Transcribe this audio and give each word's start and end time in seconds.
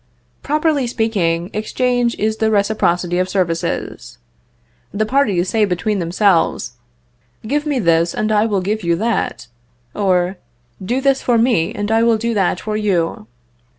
Properly 0.41 0.87
speaking, 0.87 1.51
exchange 1.53 2.15
is 2.17 2.37
the 2.37 2.49
reciprocity 2.49 3.19
of 3.19 3.29
services. 3.29 4.17
The 4.91 5.05
parties 5.05 5.49
say 5.49 5.63
between 5.63 5.99
themselves, 5.99 6.73
"Give 7.47 7.67
me 7.67 7.77
this, 7.77 8.15
and 8.15 8.31
I 8.31 8.47
will 8.47 8.61
give 8.61 8.81
you 8.83 8.95
that;" 8.95 9.45
or, 9.93 10.37
"Do 10.83 11.01
this 11.01 11.21
for 11.21 11.37
me, 11.37 11.71
and 11.75 11.91
I 11.91 12.01
will 12.01 12.17
do 12.17 12.33
that 12.33 12.61
for 12.61 12.75
you." 12.75 13.27